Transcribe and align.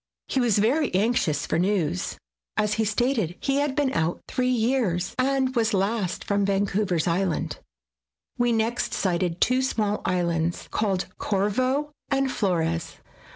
He 0.27 0.39
was 0.39 0.57
very 0.57 0.91
anxious 0.95 1.45
for 1.45 1.59
news, 1.59 2.17
as 2.57 2.73
he 2.73 2.85
stated 2.85 3.35
he 3.39 3.57
had 3.57 3.75
been 3.75 3.93
out 3.93 4.19
three 4.27 4.49
years, 4.49 5.13
and 5.19 5.55
was 5.55 5.75
last 5.75 6.23
from 6.23 6.43
Vancouver 6.43 6.97
's 6.97 7.07
Island. 7.07 7.59
We 8.35 8.51
next 8.51 8.95
sighted 8.95 9.39
two 9.39 9.61
small 9.61 10.01
islands, 10.03 10.67
called 10.71 11.05
Corvo 11.19 11.91
and 12.09 12.31
Flores. 12.31 12.95